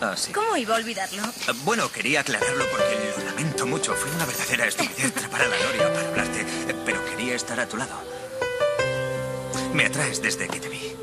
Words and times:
Ah, 0.00 0.14
sí. 0.16 0.32
¿Cómo 0.32 0.56
iba 0.56 0.74
a 0.74 0.78
olvidarlo? 0.78 1.22
Ah, 1.48 1.52
Bueno, 1.64 1.90
quería 1.90 2.20
aclararlo 2.20 2.64
porque 2.70 3.12
lo 3.18 3.24
lamento 3.24 3.66
mucho. 3.66 3.94
Fue 3.94 4.10
una 4.12 4.26
verdadera 4.26 4.66
estupidez 4.66 5.12
trapar 5.14 5.42
a 5.42 5.46
la 5.48 5.56
Noria 5.58 5.92
para 5.92 6.08
hablarte, 6.08 6.40
eh, 6.40 6.74
pero 6.84 7.04
quería 7.06 7.34
estar 7.34 7.58
a 7.60 7.66
tu 7.68 7.76
lado. 7.76 7.94
Me 9.72 9.86
atraes 9.86 10.20
desde 10.22 10.48
que 10.48 10.60
te 10.60 10.68
vi. 10.68 10.92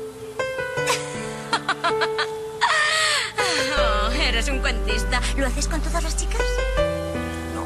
Oh, 3.76 4.10
eres 4.12 4.48
un 4.48 4.60
cuentista. 4.60 5.20
¿Lo 5.36 5.46
haces 5.46 5.66
con 5.68 5.80
todas 5.80 6.02
las 6.02 6.16
chicas? 6.16 6.40
No. 7.54 7.64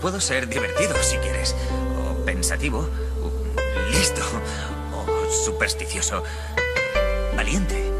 Puedo 0.00 0.20
ser 0.20 0.46
divertido 0.48 0.94
si 1.02 1.16
quieres, 1.16 1.54
o 1.98 2.24
pensativo, 2.24 2.88
o 3.22 3.90
listo, 3.90 4.22
o 4.94 5.30
supersticioso, 5.44 6.22
valiente, 7.36 7.91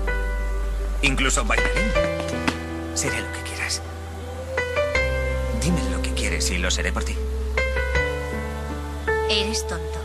incluso 1.03 1.45
bailarín. 1.45 1.93
Seré 2.95 3.21
lo 3.21 3.33
que 3.33 3.43
quieras. 3.43 3.83
Dime 5.61 5.81
lo 5.91 6.01
que 6.03 6.13
quieres 6.15 6.51
y 6.51 6.59
lo 6.59 6.71
seré 6.71 6.93
por 6.93 7.05
ti. 7.05 7.17
Eres 9.29 9.67
tonto. 9.67 10.02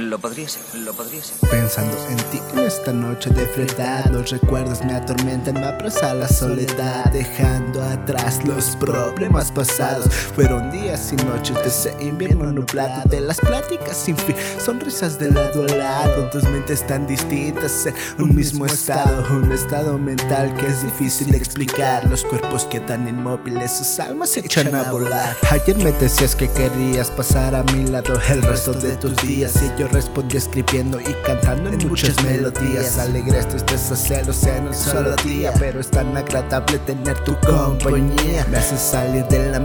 Lo 0.00 0.18
podría 0.18 0.48
ser, 0.48 0.62
lo 0.76 0.94
podría 0.94 1.22
ser. 1.22 1.36
Pensando 1.50 1.94
en 2.08 2.16
ti 2.30 2.40
en 2.54 2.60
esta 2.60 2.90
noche 2.90 3.28
de 3.30 3.46
frialdad 3.46 4.06
Los 4.06 4.30
recuerdos 4.30 4.82
me 4.82 4.94
atormentan, 4.94 5.54
me 5.54 5.66
abraza 5.66 6.14
la 6.14 6.26
soledad 6.26 7.04
Dejando 7.12 7.82
atrás 7.82 8.42
los 8.46 8.76
problemas 8.76 9.52
pasados. 9.52 10.06
Fueron 10.34 10.70
días 10.70 11.12
y 11.12 11.16
noches 11.16 11.54
de 11.56 11.68
ese 11.68 11.96
invierno 12.00 12.50
nublado 12.50 13.02
De 13.10 13.20
las 13.20 13.38
pláticas 13.40 13.94
sin 13.94 14.16
fin, 14.16 14.34
sonrisas 14.58 15.18
de 15.18 15.32
lado 15.32 15.64
a 15.64 15.76
lado 15.76 16.30
Dos 16.32 16.44
mentes 16.44 16.86
tan 16.86 17.06
distintas 17.06 17.84
en 17.84 17.94
un 18.18 18.34
mismo 18.34 18.64
estado 18.64 19.26
Un 19.36 19.52
estado 19.52 19.98
mental 19.98 20.54
que 20.54 20.66
es 20.66 20.82
difícil 20.82 21.30
de 21.30 21.36
explicar 21.36 22.08
Los 22.08 22.24
cuerpos 22.24 22.64
quedan 22.64 23.06
inmóviles, 23.06 23.76
sus 23.76 24.00
almas 24.00 24.30
se 24.30 24.40
echan 24.40 24.74
a 24.74 24.90
volar. 24.90 25.36
Ayer 25.50 25.76
me 25.76 25.92
decías 25.92 26.34
que 26.34 26.48
querías 26.48 27.10
pasar 27.10 27.54
a 27.54 27.62
mi 27.64 27.86
lado 27.86 28.18
el 28.30 28.42
resto 28.42 28.72
de 28.72 28.96
tus 28.96 29.14
días 29.16 29.54
Y 29.62 29.78
yo 29.78 29.89
respondí 29.92 30.36
escribiendo 30.36 31.00
y 31.00 31.14
cantando 31.24 31.70
en 31.70 31.88
muchas 31.88 32.22
melodías. 32.24 32.98
Alegres 32.98 33.48
tristezas, 33.48 34.02
celos 34.02 34.42
en 34.44 34.68
un 34.68 34.74
solo 34.74 35.14
día 35.16 35.52
Pero 35.58 35.80
es 35.80 35.90
tan 35.90 36.16
agradable 36.16 36.78
tener 36.80 37.18
tu 37.24 37.36
compañía. 37.40 38.46
Me 38.50 38.58
hace 38.58 38.76
salir 38.76 39.24
de 39.26 39.50
la 39.50 39.60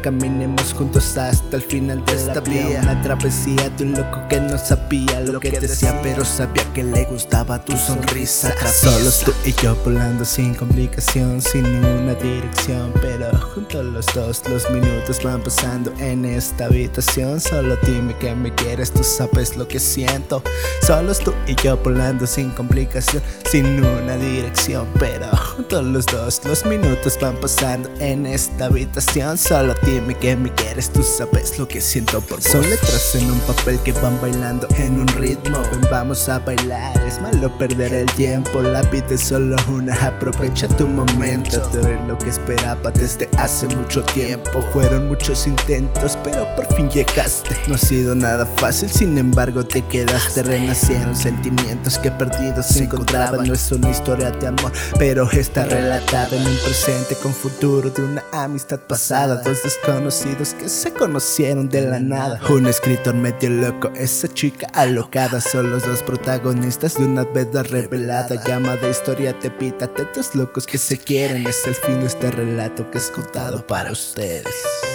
Caminemos 0.00 0.72
juntos 0.72 1.18
hasta 1.18 1.56
el 1.56 1.62
final 1.62 2.04
de 2.06 2.14
esta 2.14 2.38
vía 2.40 2.80
Una 2.82 3.02
travesía 3.02 3.68
de 3.70 3.84
un 3.84 3.92
loco 3.92 4.22
que 4.28 4.40
no 4.40 4.56
sabía 4.56 5.20
lo 5.20 5.40
que 5.40 5.50
decía 5.50 5.98
Pero 6.04 6.24
sabía 6.24 6.62
que 6.72 6.84
le 6.84 7.04
gustaba 7.06 7.62
tu 7.64 7.76
sonrisa. 7.76 8.54
Solos 8.66 9.22
tú 9.24 9.32
y 9.44 9.52
yo 9.54 9.74
volando 9.84 10.24
sin 10.24 10.54
complicación 10.54 11.42
Sin 11.42 11.66
una 11.66 12.14
dirección 12.14 12.92
Pero 13.02 13.36
juntos 13.40 13.84
los 13.84 14.06
dos 14.14 14.42
los 14.48 14.70
minutos 14.70 15.20
van 15.24 15.42
pasando 15.42 15.92
en 15.98 16.24
esta 16.24 16.66
habitación. 16.66 17.40
Solo 17.40 17.76
dime 17.84 18.16
que 18.18 18.34
me 18.34 18.54
quieres, 18.54 18.92
tú 18.92 19.02
sabes 19.02 19.56
lo 19.56 19.66
que 19.66 19.80
siento. 19.80 20.44
Solos 20.86 21.18
tú 21.18 21.34
y 21.48 21.56
yo 21.56 21.76
volando 21.76 22.24
sin 22.26 22.50
complicación 22.50 23.22
Sin 23.50 23.66
una 23.66 24.16
dirección 24.16 24.86
Pero 24.98 25.26
juntos 25.36 25.84
los 25.84 26.06
dos 26.06 26.40
los 26.44 26.64
minutos 26.64 27.18
van 27.20 27.36
pasando 27.40 27.90
en 27.98 28.26
esta 28.26 28.66
habitación 28.66 29.39
Solo 29.40 29.74
dime 29.82 30.14
que 30.18 30.36
me 30.36 30.52
quieres, 30.52 30.90
tú 30.90 31.02
sabes 31.02 31.58
lo 31.58 31.66
que 31.66 31.80
siento 31.80 32.20
por 32.20 32.40
vos 32.40 32.44
Son 32.44 32.60
letras 32.68 33.14
en 33.14 33.30
un 33.30 33.40
papel 33.40 33.80
que 33.80 33.92
van 33.94 34.20
bailando 34.20 34.68
en 34.76 35.00
un 35.00 35.08
ritmo. 35.08 35.62
Vamos 35.90 36.28
a 36.28 36.40
bailar, 36.40 36.94
es 37.06 37.20
malo 37.22 37.56
perder 37.56 37.94
el 37.94 38.06
tiempo. 38.12 38.60
La 38.60 38.82
vida 38.82 39.06
es 39.10 39.22
solo 39.22 39.56
una, 39.68 39.94
aprovecha 39.94 40.68
tu 40.68 40.86
momento. 40.86 41.58
Tú 41.72 41.78
eres 41.78 42.06
lo 42.06 42.18
que 42.18 42.28
esperaba 42.28 42.90
desde 42.90 43.30
hace 43.38 43.66
mucho 43.68 44.02
tiempo. 44.04 44.60
Fueron 44.74 45.08
muchos 45.08 45.46
intentos, 45.46 46.18
pero 46.22 46.46
por 46.54 46.66
fin 46.74 46.90
llegaste. 46.90 47.56
No 47.66 47.76
ha 47.76 47.78
sido 47.78 48.14
nada 48.14 48.44
fácil, 48.44 48.90
sin 48.90 49.16
embargo 49.16 49.64
te 49.64 49.80
quedaste 49.82 50.42
Renacieron 50.42 51.16
sentimientos 51.16 51.98
que 51.98 52.10
perdidos 52.10 52.66
se 52.66 52.84
encontraban 52.84 53.46
No 53.46 53.54
es 53.54 53.72
una 53.72 53.90
historia 53.90 54.30
de 54.30 54.48
amor, 54.48 54.72
pero 54.98 55.30
está 55.30 55.64
relatada 55.64 56.36
en 56.36 56.46
un 56.46 56.56
presente 56.64 57.14
con 57.16 57.32
futuro 57.32 57.90
De 57.90 58.02
una 58.02 58.24
amistad 58.32 58.80
pasada, 58.80 59.29
dos 59.36 59.62
desconocidos 59.62 60.54
que 60.54 60.68
se 60.68 60.92
conocieron 60.92 61.68
de 61.68 61.82
la 61.82 62.00
nada. 62.00 62.40
Un 62.48 62.66
escritor 62.66 63.14
medio 63.14 63.50
loco, 63.50 63.90
esa 63.94 64.28
chica 64.28 64.66
alocada 64.74 65.40
Son 65.40 65.70
los 65.70 65.86
dos 65.86 66.02
protagonistas 66.02 66.96
de 66.96 67.04
una 67.04 67.24
verdad 67.24 67.66
revelada 67.66 68.42
Llamada 68.44 68.88
historia 68.88 69.38
te 69.38 69.50
pita, 69.50 69.90
dos 70.14 70.34
locos 70.34 70.66
que 70.66 70.78
se 70.78 70.98
quieren 70.98 71.46
Es 71.46 71.66
el 71.66 71.74
fin 71.74 72.00
de 72.00 72.06
este 72.06 72.30
relato 72.30 72.90
que 72.90 72.98
es 72.98 73.10
contado 73.10 73.66
para 73.66 73.92
ustedes 73.92 74.89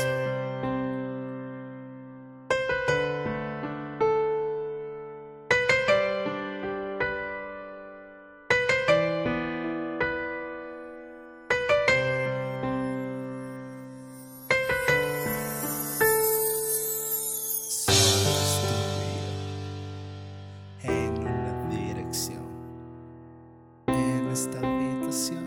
esta 24.35 24.57
habitación, 24.57 25.45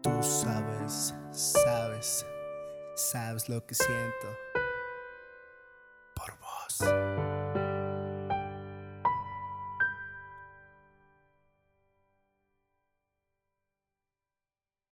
tú 0.00 0.10
sabes, 0.22 1.14
sabes, 1.32 2.24
sabes 2.96 3.46
lo 3.50 3.62
que 3.66 3.74
siento. 3.74 4.51